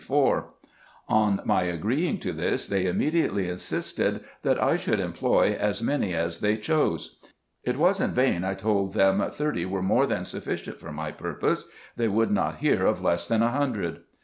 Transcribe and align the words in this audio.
On 0.01 0.03
!)4 0.03 0.35
RESEARCHES 0.35 0.49
AND 1.09 1.15
OPERATIONS 1.27 1.45
my 1.47 1.61
agreeing 1.61 2.17
to 2.21 2.33
this, 2.33 2.65
they 2.65 2.87
immediately 2.87 3.47
insisted, 3.47 4.23
that 4.41 4.59
I 4.59 4.75
should 4.75 4.99
employ 4.99 5.53
as 5.55 5.83
many 5.83 6.15
as 6.15 6.39
they 6.39 6.57
chose. 6.57 7.19
It 7.63 7.77
was 7.77 7.99
in 8.01 8.09
vain 8.15 8.43
I 8.43 8.55
told 8.55 8.95
them, 8.95 9.23
thirty 9.29 9.67
were 9.67 9.83
more 9.83 10.07
than 10.07 10.25
sufficient 10.25 10.79
for 10.79 10.91
my 10.91 11.11
purpose; 11.11 11.67
they 11.97 12.07
would 12.07 12.31
not 12.31 12.55
hear 12.55 12.83
of 12.83 13.03
less 13.03 13.27
than 13.27 13.43
a 13.43 13.49
hundred. 13.51 13.99